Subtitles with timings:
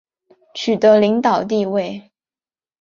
[0.55, 2.11] 取得领导地位